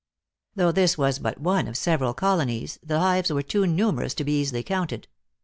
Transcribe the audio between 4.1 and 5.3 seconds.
to be easily counted.